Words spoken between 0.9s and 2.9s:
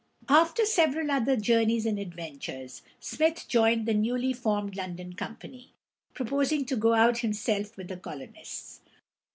other journeys and adventures,